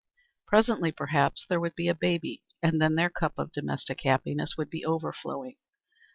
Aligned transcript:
Presently, 0.47 0.91
perhaps, 0.91 1.45
there 1.47 1.59
would 1.59 1.75
be 1.75 1.87
a 1.87 1.93
baby, 1.93 2.41
and 2.63 2.81
then 2.81 2.95
their 2.95 3.11
cup 3.11 3.37
of 3.37 3.51
domestic 3.53 4.01
happiness 4.01 4.57
would 4.57 4.71
be 4.71 4.83
overflowing. 4.83 5.57